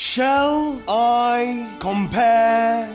Shall 0.00 0.80
I 0.86 1.76
compare? 1.80 2.88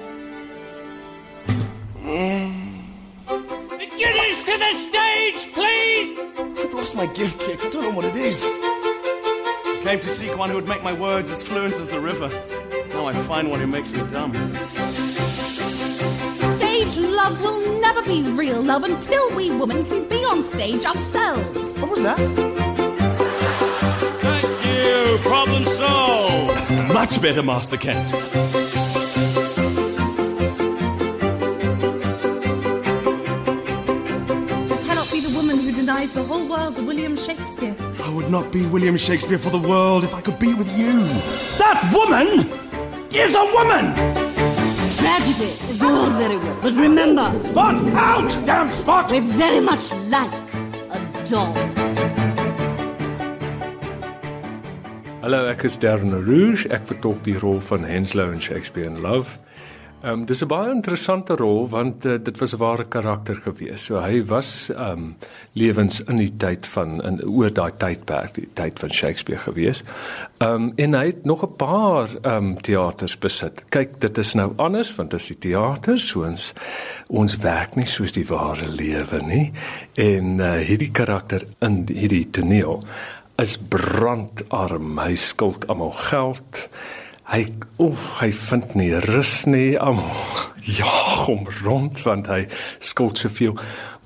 Guineas 3.98 4.44
to 4.46 4.58
the 4.58 4.74
stage, 4.88 5.52
please! 5.54 6.18
I've 6.60 6.74
lost 6.74 6.96
my 6.96 7.08
gift 7.08 7.42
kit. 7.42 7.66
I 7.66 7.70
don't 7.70 7.84
know 7.84 7.90
what 7.90 8.06
it 8.06 8.16
is. 8.16 8.46
I 8.46 9.82
came 9.84 10.00
to 10.00 10.10
seek 10.10 10.38
one 10.38 10.50
who 10.50 10.56
would 10.56 10.68
make 10.70 10.82
my 10.82 10.94
words 10.94 11.30
as 11.30 11.44
fluent 11.44 11.76
as 11.76 11.90
the 11.90 12.00
river. 12.00 12.30
Now 12.88 13.06
I 13.08 13.14
find 13.28 13.52
one 13.52 13.60
who 13.60 13.68
makes 13.68 13.92
me 13.92 14.00
dumb. 14.08 14.32
Stage 16.56 16.96
love 16.96 17.42
will 17.42 17.82
never 17.82 18.02
be 18.04 18.30
real 18.30 18.62
love 18.62 18.86
until 18.86 19.30
we 19.36 19.52
women 19.52 19.86
can 19.86 20.08
be 20.08 20.24
on 20.24 20.42
stage 20.42 20.86
ourselves. 20.86 21.78
What 21.80 21.90
was 21.90 22.04
that? 22.04 22.83
Thank 24.84 25.18
you, 25.18 25.24
problem 25.24 25.64
solved! 25.66 26.70
Much 26.94 27.22
better, 27.22 27.42
Master 27.42 27.78
Kent. 27.78 28.12
You 28.12 28.20
cannot 34.86 35.10
be 35.10 35.22
the 35.22 35.32
woman 35.34 35.58
who 35.60 35.72
denies 35.72 36.12
the 36.14 36.24
whole 36.24 36.46
world 36.50 36.76
to 36.76 36.84
William 36.84 37.16
Shakespeare. 37.16 37.74
I 38.04 38.10
would 38.10 38.30
not 38.30 38.52
be 38.52 38.66
William 38.66 38.98
Shakespeare 38.98 39.38
for 39.38 39.52
the 39.52 39.58
world 39.70 40.04
if 40.04 40.14
I 40.14 40.20
could 40.20 40.38
be 40.38 40.54
with 40.54 40.78
you. 40.78 41.04
That 41.58 41.80
woman 41.94 42.50
is 43.14 43.36
a 43.36 43.46
woman! 43.56 43.96
Tragedy 44.98 45.52
is 45.72 45.82
all 45.82 46.10
very 46.10 46.36
well, 46.36 46.58
but 46.62 46.74
remember, 46.74 47.32
Spot 47.52 47.76
out, 47.96 48.46
damn 48.46 48.70
spot! 48.70 49.10
we're 49.12 49.22
very 49.22 49.62
much 49.62 49.94
like 50.10 50.34
a 50.92 51.00
dog. 51.30 51.56
Hallo, 55.24 55.46
ek 55.48 55.62
is 55.64 55.78
Darren 55.80 56.12
Rouge. 56.26 56.68
Ek 56.76 56.84
vertolk 56.84 57.22
die 57.24 57.38
rol 57.40 57.62
van 57.64 57.86
Henslow 57.88 58.34
in 58.36 58.42
Shakespeare 58.44 58.90
in 58.90 59.00
Love. 59.00 59.38
Ehm 60.04 60.20
um, 60.20 60.26
dis 60.28 60.42
'n 60.44 60.50
baie 60.52 60.72
interessante 60.72 61.38
rol 61.40 61.70
want 61.72 62.06
uh, 62.06 62.18
dit 62.20 62.40
was 62.40 62.54
'n 62.54 62.60
ware 62.60 62.84
karakter 62.84 63.36
gewees. 63.36 63.86
So 63.86 64.02
hy 64.04 64.20
was 64.28 64.70
ehm 64.70 64.92
um, 64.92 65.16
lewens 65.54 66.02
in 66.04 66.20
die 66.20 66.34
tyd 66.38 66.66
van 66.66 67.00
in 67.04 67.24
oor 67.24 67.54
daai 67.54 67.72
tydperk, 67.78 68.34
die 68.34 68.50
tyd 68.54 68.80
van 68.80 68.92
Shakespeare 68.92 69.40
gewees. 69.40 69.84
Ehm 70.38 70.52
um, 70.52 70.74
en 70.76 70.94
hy 70.94 71.06
het 71.06 71.24
nog 71.26 71.44
'n 71.44 71.56
paar 71.56 72.10
ehm 72.22 72.36
um, 72.36 72.62
teaters 72.62 73.18
besit. 73.18 73.64
Kyk, 73.70 74.00
dit 74.00 74.18
is 74.18 74.34
nou 74.34 74.52
anders 74.58 74.96
want 74.96 75.12
dit 75.12 75.20
is 75.20 75.28
die 75.28 75.40
teater, 75.40 76.00
so 76.00 76.26
ons 76.26 76.54
ons 77.08 77.38
werk 77.38 77.76
nie 77.76 77.88
soos 77.88 78.12
die 78.12 78.28
ware 78.28 78.68
lewe 78.68 79.22
nie. 79.26 79.52
En 79.96 80.40
uh, 80.40 80.60
hierdie 80.60 80.92
karakter 80.92 81.48
in 81.62 81.86
hierdie 81.88 82.28
toneel 82.30 82.84
is 83.42 83.58
brandarm. 83.58 84.98
Hy 85.00 85.16
skuld 85.16 85.68
almal 85.68 85.94
geld. 86.10 86.68
Hy 87.24 87.46
oef, 87.82 88.08
hy 88.20 88.30
vind 88.36 88.76
nie 88.76 88.92
rus 89.08 89.44
nie. 89.50 89.74
Almal 89.80 90.12
jaag 90.80 91.28
hom 91.28 91.48
rond 91.64 92.02
want 92.06 92.30
hy 92.32 92.44
skuld 92.84 93.22
soveel. 93.22 93.56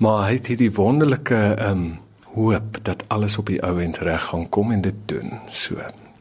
Maar 0.02 0.28
hy 0.28 0.38
het 0.38 0.52
hierdie 0.52 0.74
wonderlike 0.74 1.40
ehm 1.56 1.88
um, 1.88 1.88
hoop 2.38 2.76
dat 2.86 3.02
alles 3.10 3.34
op 3.40 3.48
die 3.50 3.58
ou 3.66 3.80
end 3.82 3.96
reg 4.04 4.28
gaan 4.30 4.44
kom 4.54 4.70
en 4.70 4.82
dit 4.84 4.98
doen. 5.10 5.40
So, 5.50 5.80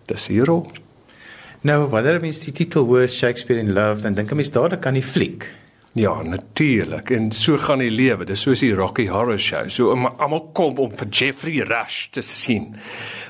dis 0.09 0.27
hierop. 0.31 0.71
Nou, 1.67 1.89
wanneer 1.91 2.21
mens 2.23 2.39
die 2.41 2.53
titel 2.55 2.87
hoor 2.87 3.07
Shakespeare 3.11 3.61
in 3.61 3.73
Love, 3.75 4.01
dan 4.01 4.15
dink 4.15 4.31
'n 4.31 4.35
mens 4.35 4.51
dadelik 4.51 4.85
aan 4.85 4.97
die 4.97 5.03
fliek. 5.03 5.45
Ja, 5.97 6.21
natuurlik. 6.21 7.09
En 7.09 7.31
so 7.31 7.57
gaan 7.57 7.81
die 7.81 7.91
lewe. 7.91 8.25
Dis 8.29 8.43
soos 8.45 8.61
die 8.61 8.73
Rocky 8.75 9.07
Horror 9.09 9.39
Show. 9.41 9.69
So 9.73 9.95
almal 9.95 10.51
kom 10.53 10.77
om 10.77 10.91
vir 10.93 11.09
Jeffrey 11.09 11.63
Rush 11.65 12.11
te 12.13 12.21
sien. 12.21 12.75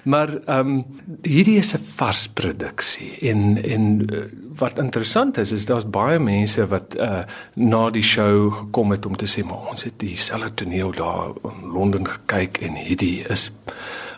Maar 0.04 0.34
ehm 0.36 0.74
um, 0.74 0.82
hierdie 1.24 1.58
is 1.58 1.74
'n 1.74 1.84
vars 1.96 2.28
produksie 2.28 3.30
en 3.32 3.64
en 3.64 4.06
uh, 4.14 4.26
wat 4.60 4.78
interessant 4.78 5.38
is 5.38 5.52
is 5.52 5.66
daar's 5.66 5.90
baie 5.90 6.20
mense 6.20 6.68
wat 6.68 6.96
uh 7.00 7.24
na 7.54 7.90
die 7.90 8.04
show 8.04 8.54
gekom 8.54 8.92
het 8.92 9.06
om 9.06 9.16
te 9.16 9.28
sê 9.28 9.44
maar 9.46 9.70
ons 9.70 9.84
het 9.84 10.00
dieselfde 10.00 10.54
toneel 10.54 10.92
daar 10.92 11.28
in 11.44 11.72
Londen 11.74 12.08
gekyk 12.08 12.58
en 12.58 12.76
hierdie 12.76 13.24
is 13.30 13.52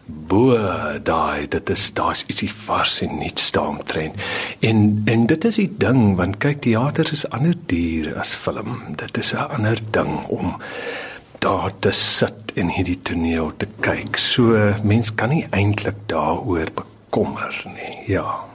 bo 0.10 0.58
daai 1.04 1.48
dit 1.48 1.70
is 1.70 1.86
daar's 1.98 2.24
ietsie 2.28 2.52
vars 2.54 3.02
en 3.06 3.18
nuuts 3.22 3.52
daaromtrent. 3.56 4.16
En 4.60 5.02
en 5.06 5.26
dit 5.26 5.46
is 5.46 5.60
die 5.62 5.72
ding 5.78 6.16
want 6.20 6.40
kyk 6.44 6.62
teater 6.66 7.10
is 7.12 7.28
ander 7.30 7.56
duur 7.72 8.14
as 8.20 8.34
film. 8.36 8.96
Dit 8.96 9.18
is 9.18 9.34
'n 9.34 9.50
ander 9.58 9.80
ding 9.92 10.26
om 10.28 10.56
daar 11.40 11.72
te 11.80 11.92
sit 11.92 12.54
en 12.56 12.68
hierdie 12.68 13.00
toneel 13.02 13.52
te 13.58 13.68
kyk. 13.80 14.18
So 14.18 14.74
mens 14.84 15.14
kan 15.16 15.30
nie 15.30 15.46
eintlik 15.50 15.96
daaroor 16.06 16.68
bekommer 16.76 17.64
nie. 17.66 18.04
Ja. 18.08 18.50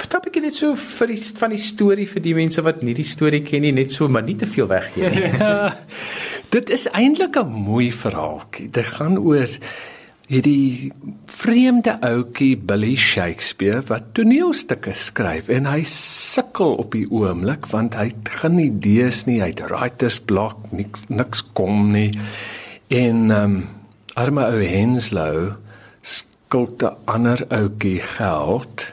Vertel 0.00 0.30
ek 0.30 0.38
net 0.42 0.56
so 0.56 0.76
vir 0.80 1.10
die 1.12 1.20
van 1.40 1.50
die 1.50 1.60
storie 1.60 2.08
vir 2.08 2.22
die 2.24 2.34
mense 2.34 2.62
wat 2.62 2.82
nie 2.82 2.94
die 2.96 3.04
storie 3.04 3.42
ken 3.42 3.62
nie, 3.66 3.72
net 3.72 3.92
so 3.92 4.08
maar 4.08 4.22
nie 4.22 4.36
te 4.36 4.46
veel 4.46 4.68
weggee 4.70 5.10
nie. 5.10 5.30
Ja. 5.38 5.74
Dit 6.54 6.70
is 6.70 6.88
eintlik 6.90 7.36
'n 7.36 7.46
mooi 7.46 7.92
verhaaltjie. 7.92 8.70
Dit 8.70 8.86
gaan 8.96 9.18
oor 9.18 9.48
hierdie 10.30 10.92
vreemde 11.26 11.96
ouetjie 12.06 12.54
Billy 12.54 12.92
Shakespeare 12.94 13.80
wat 13.88 14.12
toneelstukke 14.14 14.92
skryf 14.94 15.48
en 15.50 15.66
hy 15.66 15.80
sukkel 15.90 16.76
op 16.78 16.94
die 16.94 17.08
oomblik 17.10 17.66
want 17.72 17.96
hy 17.98 18.12
het 18.12 18.30
geen 18.38 18.60
idees 18.62 19.24
nie, 19.26 19.40
hy 19.42 19.50
het 19.50 19.64
writer's 19.66 20.20
block, 20.22 20.68
niks 20.70 21.02
niks 21.10 21.42
kom 21.58 21.90
nie. 21.96 22.12
En 22.94 23.26
ehm 23.30 23.58
um, 23.58 23.60
arme 24.18 24.42
ou 24.52 24.62
Henslow 24.66 25.52
skuld 26.02 26.82
'n 26.82 26.96
ander 27.06 27.42
ouetjie 27.48 28.00
geld 28.14 28.86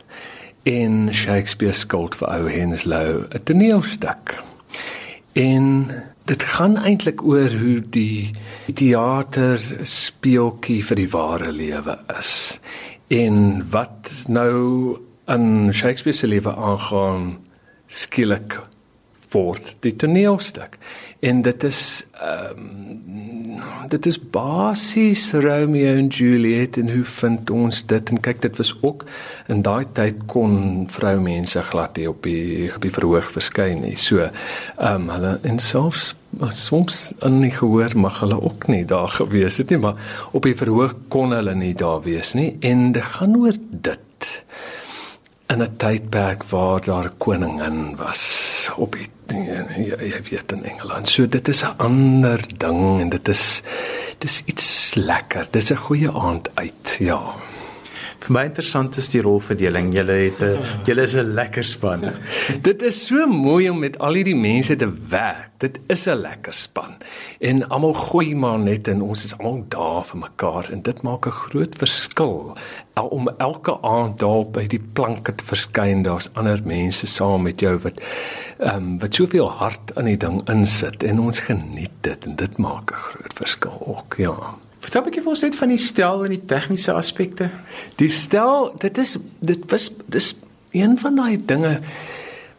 en 0.64 1.10
Shakespeare 1.14 1.74
skuld 1.74 2.16
vir 2.16 2.30
ou 2.34 2.50
Henslow 2.50 3.26
'n 3.30 3.44
toneelstuk. 3.44 4.38
En 5.38 5.92
dit 6.26 6.44
gaan 6.44 6.78
eintlik 6.82 7.22
oor 7.24 7.54
hoe 7.54 7.78
die 7.94 8.32
teater 8.74 9.62
speeltjie 9.86 10.80
vir 10.86 10.98
die 10.98 11.10
ware 11.14 11.52
lewe 11.54 12.00
is. 12.18 12.32
En 13.14 13.62
wat 13.70 14.10
nou 14.26 14.98
in 15.30 15.70
Shakespeare 15.74 16.18
se 16.18 16.28
lewe 16.28 16.56
aangaan 16.56 17.38
skielik 17.88 18.58
word 19.34 19.76
die 19.80 19.96
toneelstuk. 19.96 20.78
En 21.20 21.42
dit 21.42 21.64
is 21.64 22.06
ehm 22.22 22.60
um, 22.60 23.38
dit 23.90 24.06
is 24.06 24.18
basies 24.20 25.32
Romeo 25.34 25.96
en 25.96 26.08
Juliet 26.08 26.78
en 26.78 26.92
hoe 26.92 27.04
vind 27.04 27.50
ons 27.50 27.80
dit 27.90 28.10
en 28.12 28.20
kyk 28.22 28.42
dit 28.44 28.58
was 28.60 28.74
ook 28.82 29.06
in 29.48 29.64
daai 29.66 29.88
tyd 29.98 30.20
kon 30.30 30.86
vroumense 30.92 31.62
glad 31.72 31.98
nie 31.98 32.06
op 32.10 32.22
die 32.28 32.68
op 32.76 32.84
die 32.84 32.94
verhoog 32.94 33.32
verskyn 33.34 33.82
nie. 33.86 33.96
So 33.96 34.22
ehm 34.22 35.08
um, 35.08 35.10
hulle 35.16 35.38
en 35.44 35.60
selfs 35.64 36.14
soms 36.54 37.12
in 37.26 37.40
die 37.42 37.54
gehoor 37.56 37.96
mag 37.98 38.20
hulle 38.22 38.38
ook 38.42 38.68
nie 38.70 38.84
daar 38.86 39.10
gewees 39.10 39.58
het 39.58 39.72
nie, 39.74 39.80
maar 39.82 39.98
op 40.38 40.46
die 40.46 40.58
verhoog 40.58 40.94
kon 41.10 41.34
hulle 41.34 41.56
nie 41.56 41.74
daar 41.74 42.04
wees 42.06 42.36
nie 42.38 42.52
en 42.62 42.92
dit 42.92 43.14
gaan 43.18 43.38
oor 43.40 43.58
dit 43.72 44.34
in 45.50 45.64
'n 45.64 45.78
tydperk 45.78 46.44
waar 46.52 46.82
daar 46.82 47.06
'n 47.10 47.18
koningin 47.18 47.96
was 47.96 48.47
op 48.76 48.96
die 48.96 49.08
jy, 49.28 49.98
jy 50.12 50.22
weet 50.30 50.52
in 50.52 50.64
Engeland. 50.64 51.08
So 51.08 51.28
dit 51.28 51.48
is 51.48 51.64
'n 51.64 51.78
ander 51.78 52.40
ding 52.58 53.00
en 53.00 53.10
dit 53.10 53.28
is 53.28 53.62
dis 54.18 54.42
iets 54.46 54.96
lekker. 54.96 55.48
Dis 55.52 55.72
'n 55.72 55.76
goeie 55.76 56.12
aand 56.12 56.50
uit, 56.54 56.96
ja. 57.00 57.36
Vir 58.24 58.34
my 58.34 58.44
interessant 58.50 58.98
is 58.98 59.10
die 59.14 59.22
rolverdeling. 59.22 59.92
Julle 59.94 60.16
het 60.26 60.42
'n 60.44 60.60
julle 60.86 61.04
is 61.04 61.16
'n 61.16 61.34
lekker 61.34 61.64
span. 61.64 62.02
Dit 62.68 62.82
is 62.82 63.08
so 63.08 63.28
mooi 63.28 63.70
om 63.70 63.80
met 63.80 64.00
al 64.00 64.14
hierdie 64.14 64.36
mense 64.36 64.76
te 64.76 64.90
werk. 65.10 65.52
Dit 65.60 65.80
is 65.88 66.08
'n 66.08 66.18
lekker 66.22 66.54
span. 66.54 66.98
En 67.40 67.70
almal 67.70 67.94
gooi 67.94 68.36
maar 68.36 68.60
net 68.60 68.88
en 68.88 69.02
ons 69.02 69.24
is 69.24 69.38
almal 69.38 69.66
daar 69.70 70.04
vir 70.04 70.20
mekaar 70.20 70.72
en 70.72 70.82
dit 70.82 71.02
maak 71.02 71.28
'n 71.28 71.32
groot 71.32 71.76
verskil. 71.76 72.58
Om 72.94 73.30
elke 73.38 73.82
aand 73.82 74.20
daar 74.20 74.46
by 74.46 74.68
die 74.68 74.82
planke 74.94 75.36
te 75.36 75.44
verskyn, 75.44 76.04
daar's 76.04 76.30
ander 76.34 76.60
mense 76.64 77.08
saam 77.08 77.42
met 77.42 77.60
jou 77.60 77.78
wat 77.78 78.02
ehm 78.60 78.76
um, 78.76 79.00
wat 79.00 79.14
soveel 79.14 79.50
hart 79.50 79.92
in 79.96 80.06
die 80.06 80.18
ding 80.18 80.42
insit 80.50 81.04
en 81.04 81.20
ons 81.20 81.40
geniet 81.40 81.94
dit 82.02 82.26
en 82.26 82.36
dit 82.36 82.58
maak 82.58 82.92
'n 82.92 82.96
groot 82.96 83.34
verskil 83.34 83.78
ook, 83.86 84.16
ja. 84.18 84.58
Vertel 84.88 85.02
'n 85.02 85.06
bietjie 85.10 85.22
vir 85.24 85.34
ons 85.34 85.42
net 85.44 85.56
van 85.60 85.72
die 85.74 85.78
stel 85.84 86.22
en 86.24 86.32
die 86.32 86.46
tegniese 86.48 86.94
aspekte. 86.96 87.50
Die 88.00 88.08
stel, 88.08 88.72
dit 88.80 88.98
is 88.98 89.18
dit 89.40 89.66
was 89.72 89.90
dis 90.08 90.36
een 90.72 90.96
van 91.00 91.16
daai 91.20 91.36
dinge 91.46 91.82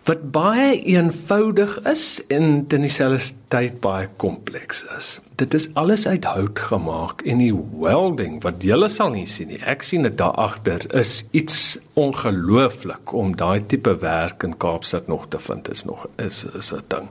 wat 0.05 0.31
baie 0.33 0.77
eenvoudig 0.85 1.79
is 1.89 2.21
en 2.29 2.67
ten 2.69 2.85
dieselfde 2.85 3.33
tyd 3.49 3.81
baie 3.81 4.09
kompleks 4.17 4.85
is. 4.99 5.21
Dit 5.41 5.55
is 5.55 5.69
alles 5.73 6.07
uit 6.07 6.25
hout 6.25 6.59
gemaak 6.59 7.25
en 7.25 7.39
die 7.39 7.53
welding 7.81 8.43
wat 8.45 8.61
jy 8.61 8.89
sal 8.89 9.11
nie 9.17 9.27
sien 9.27 9.49
nie. 9.49 9.65
Ek 9.65 9.83
sien 9.83 10.05
dit 10.05 10.17
daar 10.19 10.37
agter 10.37 10.85
is 10.93 11.25
iets 11.33 11.79
ongelooflik 11.95 13.13
om 13.13 13.37
daai 13.37 13.65
tipe 13.67 13.97
werk 14.05 14.45
in 14.45 14.57
Kaapstad 14.57 15.09
nog 15.09 15.29
te 15.29 15.39
vind 15.39 15.69
is 15.69 15.85
nog 15.85 16.07
is 16.17 16.45
is 16.45 16.73
'n 16.73 16.85
ding. 16.89 17.09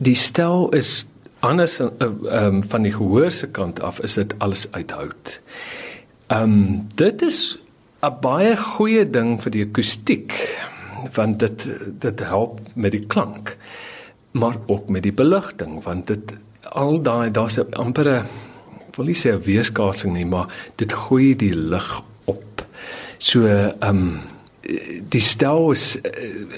Die 0.00 0.16
stel 0.16 0.68
is 0.72 1.06
anders 1.44 1.78
ehm 1.80 1.90
uh, 1.98 2.46
um, 2.46 2.62
van 2.62 2.82
die 2.82 2.92
gehoor 2.92 3.30
se 3.30 3.46
kant 3.46 3.82
af 3.82 4.00
is 4.00 4.14
dit 4.14 4.34
alles 4.38 4.66
uit 4.72 4.90
hout. 4.90 5.40
Ehm 6.26 6.42
um, 6.42 6.86
dit 6.94 7.22
is 7.22 7.58
'n 8.02 8.20
baie 8.20 8.56
goeie 8.56 9.04
ding 9.10 9.36
vir 9.42 9.50
die 9.50 9.64
akoestiek 9.64 10.32
want 11.14 11.38
dit 11.38 11.68
dit 12.00 12.20
help 12.20 12.60
met 12.74 12.92
die 12.92 13.06
klank 13.06 13.56
maar 14.32 14.56
ook 14.66 14.88
met 14.88 15.02
die 15.02 15.12
beligting 15.12 15.82
want 15.84 16.06
dit 16.06 16.34
al 16.72 17.00
daai 17.02 17.30
daar's 17.30 17.58
'n 17.58 17.72
ampere 17.72 18.24
wil 18.96 19.06
nie 19.06 19.20
sê 19.22 19.32
'n 19.32 19.44
weerskaatsing 19.44 20.12
nie 20.12 20.26
maar 20.26 20.48
dit 20.76 20.92
gooi 20.92 21.36
die 21.36 21.54
lig 21.54 22.02
op 22.24 22.66
so 23.18 23.46
ehm 23.46 23.88
um, 23.88 24.20
die 25.08 25.20
stel 25.20 25.70
is 25.70 26.00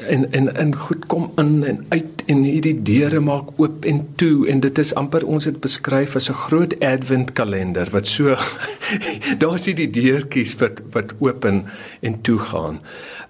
en 0.08 0.32
en 0.32 0.56
en 0.56 0.74
goed 0.76 1.06
kom 1.06 1.30
in 1.36 1.64
en 1.64 1.80
uit 1.88 2.22
en 2.26 2.42
hierdie 2.46 2.76
deure 2.82 3.20
maak 3.20 3.48
oop 3.56 3.84
en 3.84 4.00
toe 4.20 4.46
en 4.50 4.60
dit 4.60 4.78
is 4.78 4.94
amper 4.94 5.26
ons 5.26 5.48
het 5.48 5.58
beskryf 5.64 6.16
as 6.16 6.30
'n 6.30 6.40
groot 6.46 6.78
advent 6.80 7.32
kalender 7.32 7.90
wat 7.90 8.06
so 8.06 8.36
daar's 9.42 9.66
hierdie 9.66 9.90
deurtjies 9.90 10.54
wat 10.62 10.82
wat 10.92 11.14
oop 11.18 11.44
en 11.44 12.20
toe 12.22 12.38
gaan. 12.38 12.80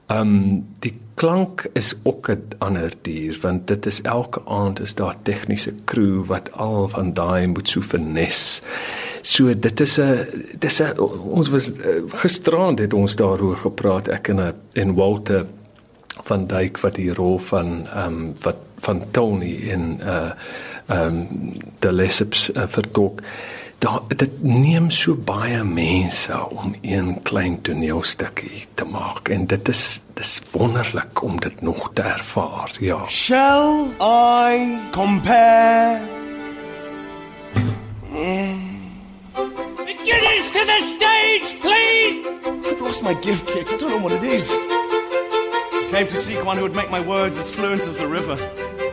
Um 0.09 0.65
die 0.81 0.93
klank 1.17 1.69
is 1.73 1.95
ook 2.03 2.29
'n 2.31 2.43
ander 2.59 2.93
dier 3.03 3.39
want 3.41 3.67
dit 3.67 3.87
is 3.87 4.03
elke 4.03 4.41
aand 4.45 4.81
is 4.81 4.95
daar 4.95 5.17
tegniese 5.23 5.73
crew 5.85 6.25
wat 6.25 6.53
al 6.53 6.89
van 6.89 7.15
daai 7.15 7.47
moet 7.47 7.69
so 7.69 7.81
vernes. 7.81 8.63
So 9.23 9.59
dit 9.59 9.81
is 9.81 9.99
'n 9.99 10.27
dis 10.59 10.81
'n 10.83 10.99
ons 11.39 11.49
was 11.49 11.73
eh, 11.73 12.03
gisterand 12.07 12.79
het 12.79 12.93
ons 12.95 13.17
daaroor 13.17 13.57
gepraat 13.57 14.09
ek 14.09 14.29
en 14.29 14.55
en 14.73 14.95
Walter 14.95 15.47
van 16.23 16.47
Dijk 16.47 16.79
wat 16.79 16.95
die 16.95 17.15
rol 17.15 17.39
van 17.39 17.87
ehm 17.87 18.07
um, 18.07 18.35
wat 18.41 18.57
van 18.79 19.03
Tony 19.11 19.55
in 19.73 20.01
uh 20.03 20.31
ehm 20.87 21.15
um, 21.15 21.29
the 21.79 21.93
Lesseps 21.93 22.51
uh, 22.53 22.63
vertolk 22.67 23.21
daar 23.79 24.01
dit 24.17 24.43
neem 24.43 24.91
so 24.91 25.15
baie 25.15 25.65
mense 25.65 26.49
om 26.51 26.75
een 26.81 27.23
klein 27.23 27.61
toneelstukkie 27.61 28.67
te 28.75 28.85
maak 28.85 29.29
en 29.29 29.47
dit 29.47 29.69
is 29.69 30.01
dis 30.15 30.41
wonderlik 30.51 31.23
om 31.23 31.41
dit 31.41 31.61
nog 31.61 31.91
te 31.93 32.03
ervaar 32.03 32.71
ja 32.81 33.09
Shall 33.09 33.87
I 34.01 34.79
compare? 34.93 36.01
Yeah. 38.13 38.67
To 40.57 40.65
the 40.65 40.97
stage, 40.97 41.61
please! 41.61 42.17
I've 42.67 42.81
lost 42.81 43.03
my 43.03 43.13
gift 43.21 43.47
kit. 43.47 43.71
I 43.71 43.77
don't 43.77 43.91
know 43.91 43.99
what 43.99 44.13
it 44.13 44.23
is. 44.23 44.49
I 44.53 45.89
came 45.91 46.07
to 46.07 46.17
seek 46.17 46.43
one 46.47 46.57
who 46.57 46.63
would 46.63 46.75
make 46.75 46.91
my 46.91 47.01
words 47.01 47.37
as 47.37 47.51
fluent 47.51 47.87
as 47.87 47.99
the 47.99 48.07
river. 48.07 48.37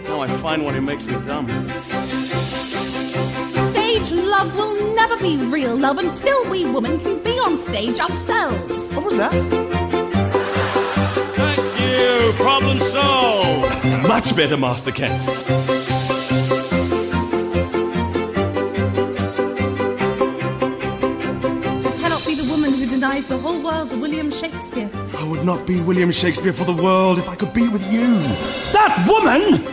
Now 0.09 0.19
I 0.19 0.27
find 0.41 0.65
one 0.65 0.73
who 0.73 0.81
makes 0.81 1.07
me 1.07 1.13
dumb. 1.23 1.47
Stage 4.43 4.55
love 4.55 4.77
will 4.77 4.95
never 4.95 5.17
be 5.17 5.37
real 5.45 5.77
love 5.77 5.97
until 5.97 6.49
we 6.49 6.65
women 6.65 6.99
can 6.99 7.23
be 7.23 7.39
on 7.39 7.57
stage 7.57 7.99
ourselves. 7.99 8.91
What 8.93 9.05
was 9.05 9.17
that? 9.17 9.31
Thank 11.35 11.79
you, 11.79 12.33
problem 12.35 12.79
solved! 12.79 14.03
Much 14.03 14.35
better, 14.35 14.57
Master 14.57 14.91
Kent. 14.91 15.25
Cannot 22.01 22.25
be 22.25 22.35
the 22.35 22.47
woman 22.49 22.73
who 22.73 22.85
denies 22.85 23.29
the 23.29 23.37
whole 23.37 23.61
world 23.61 23.91
to 23.91 23.97
William 23.97 24.29
Shakespeare. 24.29 24.89
I 25.17 25.23
would 25.23 25.45
not 25.45 25.65
be 25.65 25.79
William 25.81 26.11
Shakespeare 26.11 26.53
for 26.53 26.65
the 26.65 26.75
world 26.83 27.17
if 27.17 27.29
I 27.29 27.35
could 27.35 27.53
be 27.53 27.69
with 27.69 27.89
you. 27.93 28.19
That 28.73 29.05
woman 29.07 29.63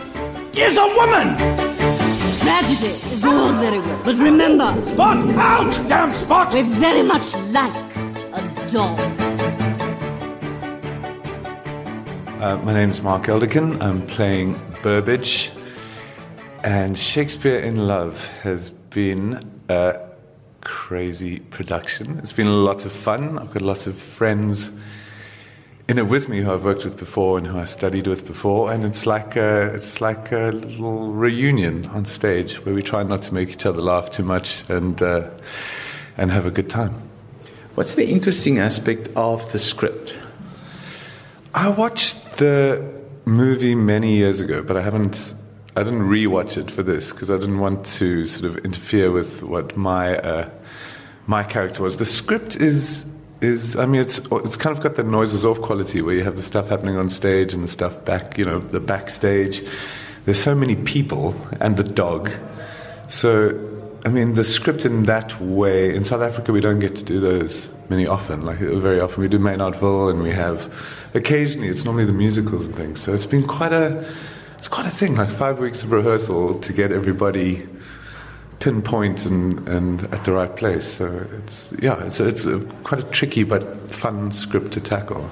is 0.55 0.77
a 0.77 0.87
woman! 0.95 1.70
Tragedy 2.51 3.13
is 3.13 3.23
all 3.23 3.53
very 3.53 3.79
well, 3.79 4.01
but 4.03 4.17
remember, 4.17 4.73
Spot 4.91 5.25
out, 5.37 5.71
damn 5.87 6.13
Spot! 6.13 6.53
we're 6.53 6.65
very 6.65 7.01
much 7.01 7.33
like 7.57 7.73
a 8.33 8.69
dog. 8.69 8.99
Uh, 12.41 12.57
my 12.65 12.73
name 12.73 12.91
is 12.91 13.01
Mark 13.01 13.27
Elderkin. 13.29 13.81
I'm 13.81 14.05
playing 14.05 14.59
Burbage. 14.83 15.51
And 16.65 16.97
Shakespeare 16.97 17.59
in 17.59 17.87
Love 17.87 18.27
has 18.41 18.71
been 18.89 19.39
a 19.69 20.09
crazy 20.59 21.39
production. 21.39 22.19
It's 22.19 22.33
been 22.33 22.65
lots 22.65 22.83
of 22.83 22.91
fun. 22.91 23.39
I've 23.39 23.53
got 23.53 23.61
lots 23.61 23.87
of 23.87 23.97
friends 23.97 24.71
in 25.91 25.97
it 25.97 26.07
with 26.07 26.29
me 26.29 26.39
who 26.39 26.49
I've 26.49 26.63
worked 26.63 26.85
with 26.85 26.97
before 26.97 27.37
and 27.37 27.45
who 27.45 27.57
I 27.57 27.65
studied 27.65 28.07
with 28.07 28.25
before. 28.25 28.71
And 28.71 28.85
it's 28.85 29.05
like 29.05 29.35
a, 29.35 29.73
it's 29.73 29.99
like 29.99 30.31
a 30.31 30.51
little 30.53 31.11
reunion 31.11 31.85
on 31.87 32.05
stage 32.05 32.65
where 32.65 32.73
we 32.73 32.81
try 32.81 33.03
not 33.03 33.23
to 33.23 33.33
make 33.33 33.49
each 33.49 33.65
other 33.65 33.81
laugh 33.81 34.09
too 34.09 34.23
much 34.23 34.63
and, 34.69 35.01
uh, 35.01 35.29
and 36.17 36.31
have 36.31 36.45
a 36.45 36.49
good 36.49 36.69
time. 36.69 36.93
What's 37.75 37.95
the 37.95 38.07
interesting 38.07 38.57
aspect 38.57 39.09
of 39.17 39.51
the 39.51 39.59
script? 39.59 40.15
I 41.53 41.67
watched 41.67 42.37
the 42.37 42.89
movie 43.25 43.75
many 43.75 44.15
years 44.15 44.39
ago, 44.39 44.63
but 44.63 44.77
I 44.77 44.81
haven't. 44.81 45.35
I 45.75 45.83
didn't 45.83 46.01
rewatch 46.03 46.57
it 46.57 46.69
for 46.69 46.83
this 46.83 47.11
because 47.11 47.29
I 47.29 47.37
didn't 47.37 47.59
want 47.59 47.85
to 47.97 48.25
sort 48.25 48.45
of 48.45 48.63
interfere 48.65 49.11
with 49.11 49.41
what 49.43 49.75
my 49.75 50.17
uh, 50.17 50.49
my 51.27 51.43
character 51.43 51.83
was. 51.83 51.97
The 51.97 52.05
script 52.05 52.57
is 52.57 53.05
is 53.41 53.75
I 53.75 53.85
mean 53.85 54.01
it's 54.01 54.19
it's 54.31 54.55
kind 54.55 54.75
of 54.75 54.83
got 54.83 54.95
the 54.95 55.03
noises 55.03 55.43
off 55.43 55.61
quality 55.61 56.01
where 56.01 56.15
you 56.15 56.23
have 56.23 56.37
the 56.37 56.43
stuff 56.43 56.69
happening 56.69 56.95
on 56.95 57.09
stage 57.09 57.53
and 57.53 57.63
the 57.63 57.67
stuff 57.67 58.03
back 58.05 58.37
you 58.37 58.45
know 58.45 58.59
the 58.59 58.79
backstage. 58.79 59.63
There's 60.25 60.39
so 60.39 60.53
many 60.53 60.75
people 60.75 61.35
and 61.59 61.77
the 61.77 61.83
dog, 61.83 62.29
so 63.07 63.59
I 64.05 64.09
mean 64.09 64.35
the 64.35 64.43
script 64.43 64.85
in 64.85 65.05
that 65.05 65.39
way 65.41 65.93
in 65.95 66.03
South 66.03 66.21
Africa 66.21 66.51
we 66.51 66.61
don't 66.61 66.79
get 66.79 66.95
to 66.97 67.03
do 67.03 67.19
those 67.19 67.69
many 67.89 68.05
often. 68.05 68.45
Like 68.45 68.59
very 68.59 68.99
often 68.99 69.21
we 69.21 69.27
do 69.27 69.39
Maynardville 69.39 70.11
and 70.11 70.21
we 70.21 70.31
have 70.31 70.71
occasionally 71.15 71.69
it's 71.69 71.83
normally 71.83 72.05
the 72.05 72.13
musicals 72.13 72.67
and 72.67 72.75
things. 72.75 73.01
So 73.01 73.13
it's 73.13 73.25
been 73.25 73.45
quite 73.45 73.73
a 73.73 74.07
it's 74.57 74.67
quite 74.67 74.85
a 74.85 74.91
thing. 74.91 75.15
Like 75.15 75.29
five 75.29 75.59
weeks 75.59 75.81
of 75.81 75.91
rehearsal 75.91 76.59
to 76.59 76.73
get 76.73 76.91
everybody 76.91 77.67
pinpoint 78.61 79.25
and, 79.25 79.67
and 79.67 80.03
at 80.13 80.23
the 80.23 80.31
right 80.31 80.55
place. 80.55 80.85
So 80.85 81.27
it's 81.39 81.73
yeah, 81.81 82.01
it's 82.05 82.19
it's 82.19 82.45
a, 82.45 82.59
quite 82.83 83.03
a 83.03 83.07
tricky 83.07 83.43
but 83.43 83.91
fun 83.91 84.31
script 84.31 84.71
to 84.71 84.81
tackle. 84.81 85.29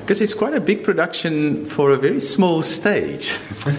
Because 0.00 0.20
it's 0.20 0.34
quite 0.34 0.54
a 0.54 0.60
big 0.60 0.84
production 0.84 1.64
for 1.66 1.90
a 1.90 1.96
very 1.96 2.20
small 2.20 2.62
stage. 2.62 3.36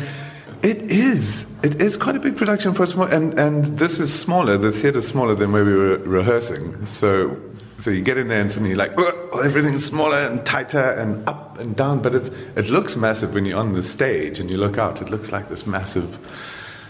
It 0.64 0.92
is. 0.92 1.46
It 1.62 1.80
is 1.82 1.98
quite 1.98 2.16
a 2.16 2.20
big 2.20 2.36
production 2.36 2.74
for 2.74 2.84
a 2.84 2.88
small, 2.88 3.06
and 3.06 3.40
and 3.40 3.66
this 3.78 4.00
is 4.00 4.12
smaller. 4.12 4.58
The 4.58 4.72
theatre's 4.72 5.08
smaller 5.08 5.36
than 5.36 5.52
where 5.52 5.64
we 5.64 5.76
were 5.76 5.98
rehearsing. 6.00 6.86
So. 6.86 7.38
So 7.80 7.92
you 7.92 8.02
get 8.02 8.18
in 8.18 8.28
there 8.28 8.42
and 8.42 8.50
suddenly 8.50 8.72
you're 8.72 8.80
like, 8.80 8.98
everything's 9.46 9.86
smaller 9.86 10.18
and 10.18 10.44
tighter 10.44 10.82
and 10.82 11.30
up 11.30 11.60
and 11.60 11.76
down, 11.76 12.02
but 12.02 12.16
it's, 12.16 12.30
it 12.56 12.72
looks 12.72 12.96
massive 12.96 13.36
when 13.36 13.46
you're 13.46 13.60
on 13.60 13.74
the 13.74 13.84
stage 13.84 14.40
and 14.40 14.50
you 14.50 14.58
look 14.58 14.80
out. 14.80 15.00
It 15.00 15.12
looks 15.12 15.32
like 15.32 15.48
this 15.50 15.68
massive, 15.68 16.18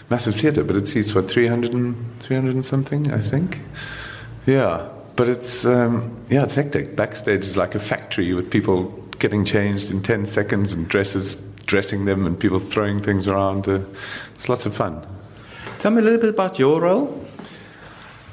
massive 0.09 0.35
theater, 0.35 0.63
but 0.63 0.75
it 0.75 0.87
seats 0.87 1.13
what 1.13 1.29
300 1.29 1.73
and 1.73 2.21
300 2.21 2.55
and 2.55 2.65
something, 2.65 3.11
I 3.11 3.19
think. 3.19 3.61
Yeah, 4.45 4.87
but 5.15 5.27
it's 5.27 5.65
um, 5.65 6.17
yeah, 6.29 6.43
it's 6.43 6.55
hectic. 6.55 6.95
Backstage 6.95 7.41
is 7.41 7.57
like 7.57 7.75
a 7.75 7.79
factory 7.79 8.33
with 8.33 8.49
people 8.49 8.85
getting 9.19 9.43
changed 9.43 9.89
in 9.89 10.01
10 10.01 10.25
seconds 10.25 10.73
and 10.73 10.87
dresses 10.87 11.35
dressing 11.65 12.05
them 12.05 12.25
and 12.25 12.39
people 12.39 12.59
throwing 12.59 13.01
things 13.01 13.27
around. 13.27 13.67
Uh, 13.67 13.81
it's 14.35 14.47
lots 14.47 14.65
of 14.65 14.73
fun. 14.73 15.05
Tell 15.79 15.91
me 15.91 15.99
a 15.99 16.01
little 16.01 16.19
bit 16.19 16.29
about 16.29 16.57
your 16.57 16.81
role. 16.81 17.25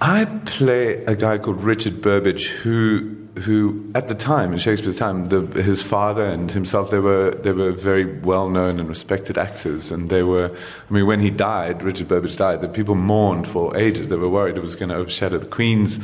I 0.01 0.27
play 0.45 1.05
a 1.05 1.17
guy 1.17 1.39
called 1.39 1.63
Richard 1.63 2.01
Burbage, 2.01 2.49
who, 2.49 3.24
who 3.37 3.91
at 3.97 4.07
the 4.07 4.15
time, 4.15 4.53
in 4.53 4.59
Shakespeare's 4.59 4.99
time, 4.99 5.25
the, 5.25 5.41
his 5.61 5.83
father 5.83 6.25
and 6.25 6.51
himself, 6.51 6.91
they 6.91 7.01
were, 7.01 7.33
they 7.33 7.53
were 7.53 7.73
very 7.73 8.19
well 8.21 8.49
known 8.49 8.79
and 8.79 8.89
respected 8.89 9.37
actors. 9.37 9.91
And 9.91 10.09
they 10.09 10.23
were, 10.23 10.55
I 10.89 10.93
mean, 10.93 11.07
when 11.07 11.21
he 11.21 11.31
died, 11.31 11.83
Richard 11.83 12.07
Burbage 12.07 12.37
died, 12.37 12.61
the 12.61 12.69
people 12.69 12.95
mourned 12.95 13.49
for 13.49 13.77
ages. 13.77 14.09
They 14.09 14.17
were 14.17 14.29
worried 14.29 14.57
it 14.57 14.61
was 14.61 14.77
going 14.77 14.91
to 14.91 14.95
overshadow 14.97 15.39
the 15.39 15.47
Queen's, 15.47 15.99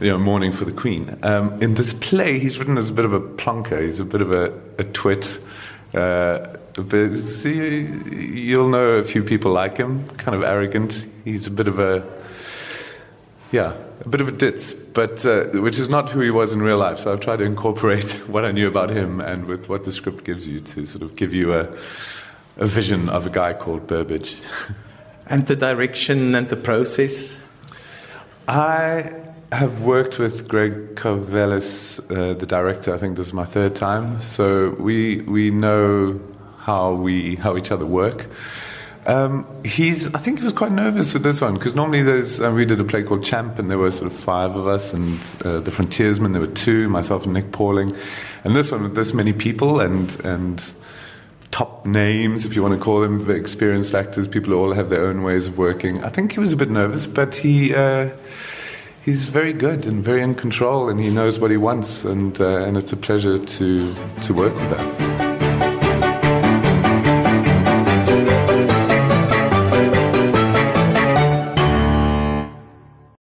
you 0.00 0.08
know, 0.08 0.18
mourning 0.18 0.52
for 0.52 0.64
the 0.64 0.72
Queen. 0.72 1.18
Um, 1.24 1.60
in 1.60 1.74
this 1.74 1.92
play, 1.94 2.38
he's 2.38 2.58
written 2.58 2.78
as 2.78 2.88
a 2.88 2.92
bit 2.92 3.04
of 3.04 3.12
a 3.12 3.20
plunker. 3.20 3.82
He's 3.82 3.98
a 3.98 4.04
bit 4.04 4.20
of 4.20 4.30
a, 4.30 4.52
a 4.78 4.84
twit. 4.84 5.40
Uh, 5.92 6.56
but 6.74 7.16
see, 7.16 7.86
you'll 8.12 8.68
know 8.68 8.90
a 8.92 9.04
few 9.04 9.24
people 9.24 9.50
like 9.50 9.76
him, 9.76 10.06
kind 10.18 10.36
of 10.36 10.44
arrogant. 10.44 11.04
He's 11.24 11.48
a 11.48 11.50
bit 11.50 11.66
of 11.66 11.80
a 11.80 12.19
yeah, 13.50 13.74
a 14.04 14.08
bit 14.08 14.20
of 14.20 14.28
a 14.28 14.32
ditz, 14.32 14.74
but 14.74 15.26
uh, 15.26 15.44
which 15.60 15.78
is 15.78 15.88
not 15.88 16.08
who 16.10 16.20
he 16.20 16.30
was 16.30 16.52
in 16.52 16.62
real 16.62 16.78
life. 16.78 16.98
So 16.98 17.12
I've 17.12 17.20
tried 17.20 17.38
to 17.38 17.44
incorporate 17.44 18.10
what 18.28 18.44
I 18.44 18.52
knew 18.52 18.68
about 18.68 18.90
him 18.90 19.20
and 19.20 19.46
with 19.46 19.68
what 19.68 19.84
the 19.84 19.92
script 19.92 20.24
gives 20.24 20.46
you 20.46 20.60
to 20.60 20.86
sort 20.86 21.02
of 21.02 21.16
give 21.16 21.34
you 21.34 21.54
a, 21.54 21.68
a 22.56 22.66
vision 22.66 23.08
of 23.08 23.26
a 23.26 23.30
guy 23.30 23.52
called 23.52 23.86
Burbage. 23.86 24.36
And 25.26 25.46
the 25.46 25.54
direction 25.54 26.34
and 26.34 26.48
the 26.48 26.56
process. 26.56 27.36
I 28.48 29.12
have 29.52 29.82
worked 29.82 30.18
with 30.18 30.48
Greg 30.48 30.96
Covelis, 30.96 32.00
uh, 32.10 32.34
the 32.34 32.46
director. 32.46 32.92
I 32.92 32.98
think 32.98 33.16
this 33.16 33.28
is 33.28 33.32
my 33.32 33.44
third 33.44 33.76
time, 33.76 34.20
so 34.20 34.70
we 34.80 35.20
we 35.22 35.50
know 35.52 36.18
how 36.58 36.94
we 36.94 37.36
how 37.36 37.56
each 37.56 37.70
other 37.70 37.86
work. 37.86 38.26
Um, 39.10 39.44
he's. 39.64 40.06
I 40.14 40.18
think 40.18 40.38
he 40.38 40.44
was 40.44 40.52
quite 40.52 40.70
nervous 40.70 41.12
with 41.12 41.24
this 41.24 41.40
one 41.40 41.54
because 41.54 41.74
normally 41.74 42.02
there's. 42.02 42.40
Uh, 42.40 42.52
we 42.52 42.64
did 42.64 42.78
a 42.78 42.84
play 42.84 43.02
called 43.02 43.24
Champ, 43.24 43.58
and 43.58 43.68
there 43.68 43.76
were 43.76 43.90
sort 43.90 44.06
of 44.06 44.16
five 44.16 44.54
of 44.54 44.68
us, 44.68 44.94
and 44.94 45.18
uh, 45.44 45.58
the 45.58 45.72
Frontiersmen 45.72 46.30
there 46.30 46.40
were 46.40 46.46
two, 46.46 46.88
myself 46.88 47.24
and 47.24 47.34
Nick 47.34 47.50
Pauling, 47.50 47.92
and 48.44 48.54
this 48.54 48.70
one 48.70 48.84
with 48.84 48.94
this 48.94 49.12
many 49.12 49.32
people 49.32 49.80
and 49.80 50.24
and 50.24 50.72
top 51.50 51.84
names, 51.84 52.44
if 52.44 52.54
you 52.54 52.62
want 52.62 52.78
to 52.78 52.80
call 52.80 53.00
them, 53.00 53.28
experienced 53.28 53.96
actors. 53.96 54.28
People 54.28 54.52
who 54.52 54.60
all 54.60 54.72
have 54.72 54.90
their 54.90 55.04
own 55.04 55.24
ways 55.24 55.46
of 55.46 55.58
working. 55.58 56.04
I 56.04 56.08
think 56.08 56.30
he 56.30 56.38
was 56.38 56.52
a 56.52 56.56
bit 56.56 56.70
nervous, 56.70 57.06
but 57.06 57.34
he. 57.34 57.74
Uh, 57.74 58.10
he's 59.02 59.24
very 59.30 59.54
good 59.54 59.86
and 59.86 60.04
very 60.04 60.22
in 60.22 60.36
control, 60.36 60.88
and 60.88 61.00
he 61.00 61.10
knows 61.10 61.40
what 61.40 61.50
he 61.50 61.56
wants, 61.56 62.04
and 62.04 62.40
uh, 62.40 62.64
and 62.64 62.76
it's 62.76 62.92
a 62.92 62.96
pleasure 62.96 63.38
to 63.38 63.94
to 64.22 64.32
work 64.32 64.54
with 64.54 64.70
that. 64.70 65.29